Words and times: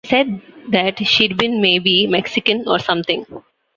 He 0.03 0.09
said 0.09 0.41
that 0.69 1.05
she'd 1.05 1.37
been 1.37 1.61
'maybe 1.61 2.07
Mexican 2.07 2.63
or 2.67 2.79
something. 2.79 3.23